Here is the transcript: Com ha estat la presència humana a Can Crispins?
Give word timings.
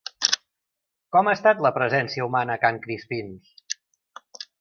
Com 1.15 1.27
ha 1.31 1.35
estat 1.37 1.61
la 1.65 1.71
presència 1.75 2.27
humana 2.29 2.55
a 2.57 2.61
Can 2.67 2.81
Crispins? 2.87 3.53